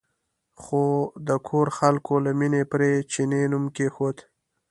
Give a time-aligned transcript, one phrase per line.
[0.61, 0.83] خو
[1.27, 4.17] د کور خلکو له مینې پرې چیني نوم کېښود.